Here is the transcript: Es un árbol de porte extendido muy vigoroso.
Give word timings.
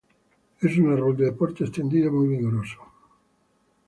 Es 0.61 0.79
un 0.79 0.91
árbol 0.91 1.15
de 1.15 1.31
porte 1.31 1.63
extendido 1.63 2.11
muy 2.11 2.27
vigoroso. 2.29 2.79